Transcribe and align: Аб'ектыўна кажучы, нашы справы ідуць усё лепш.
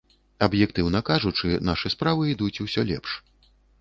Аб'ектыўна 0.45 1.01
кажучы, 1.09 1.51
нашы 1.69 1.91
справы 1.97 2.23
ідуць 2.33 2.61
усё 2.67 2.81
лепш. 2.93 3.09